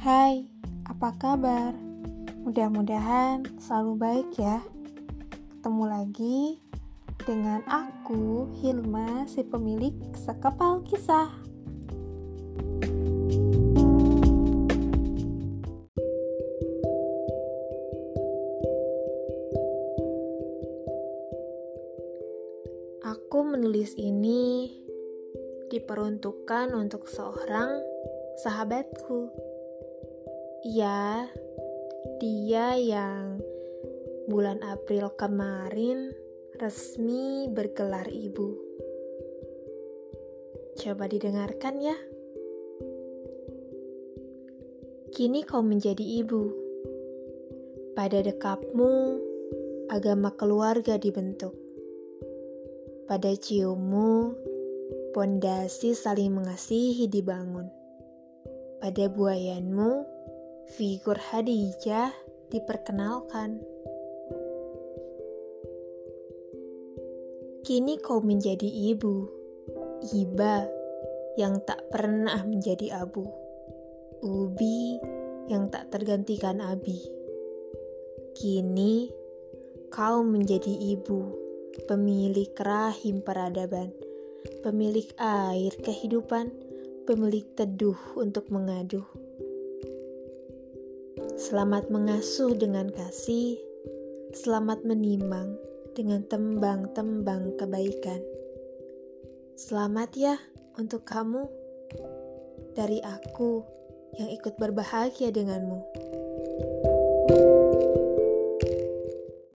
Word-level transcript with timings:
Hai, 0.00 0.48
apa 0.88 1.12
kabar? 1.20 1.76
Mudah-mudahan 2.40 3.44
selalu 3.60 3.92
baik 4.00 4.28
ya. 4.40 4.64
Ketemu 5.52 5.84
lagi 5.92 6.40
dengan 7.28 7.60
aku, 7.68 8.48
Hilma, 8.64 9.28
si 9.28 9.44
pemilik 9.44 9.92
sekepal 10.16 10.80
kisah. 10.88 11.28
Aku 23.04 23.44
menulis 23.44 23.92
ini 24.00 24.72
diperuntukkan 25.68 26.72
untuk 26.72 27.04
seorang 27.04 27.84
sahabatku. 28.40 29.49
Iya, 30.60 31.24
dia 32.20 32.76
yang 32.76 33.40
bulan 34.28 34.60
April 34.60 35.08
kemarin 35.16 36.12
resmi 36.60 37.48
bergelar 37.48 38.04
ibu. 38.12 38.60
Coba 40.76 41.08
didengarkan 41.08 41.80
ya. 41.80 41.96
Kini 45.16 45.48
kau 45.48 45.64
menjadi 45.64 46.04
ibu. 46.04 46.52
Pada 47.96 48.20
dekapmu, 48.20 49.16
agama 49.88 50.28
keluarga 50.36 51.00
dibentuk. 51.00 51.56
Pada 53.08 53.32
ciummu, 53.32 54.36
pondasi 55.16 55.96
saling 55.96 56.36
mengasihi 56.36 57.08
dibangun. 57.08 57.72
Pada 58.80 59.08
buayanmu, 59.08 60.19
figur 60.70 61.18
Hadijah 61.18 62.14
diperkenalkan. 62.54 63.58
Kini 67.66 67.98
kau 67.98 68.22
menjadi 68.22 68.70
ibu, 68.94 69.26
iba 70.14 70.70
yang 71.34 71.58
tak 71.66 71.90
pernah 71.90 72.38
menjadi 72.46 73.02
abu, 73.02 73.26
ubi 74.22 75.02
yang 75.50 75.66
tak 75.74 75.90
tergantikan 75.90 76.62
abi. 76.62 77.02
Kini 78.38 79.10
kau 79.90 80.22
menjadi 80.22 80.70
ibu, 80.70 81.34
pemilik 81.90 82.54
rahim 82.62 83.26
peradaban, 83.26 83.90
pemilik 84.62 85.10
air 85.18 85.74
kehidupan, 85.82 86.54
pemilik 87.10 87.46
teduh 87.58 87.98
untuk 88.14 88.46
mengaduh. 88.54 89.29
Selamat 91.40 91.88
mengasuh 91.88 92.52
dengan 92.52 92.92
kasih, 92.92 93.56
selamat 94.36 94.84
menimang 94.84 95.56
dengan 95.96 96.20
tembang-tembang 96.28 97.56
kebaikan. 97.56 98.20
Selamat 99.56 100.12
ya 100.20 100.36
untuk 100.76 101.08
kamu 101.08 101.48
dari 102.76 103.00
aku 103.00 103.64
yang 104.20 104.28
ikut 104.36 104.60
berbahagia 104.60 105.32
denganmu. 105.32 105.80